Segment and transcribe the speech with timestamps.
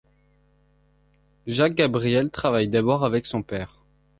[1.45, 3.83] Jacques-Gabriel travaille d'abord avec son père.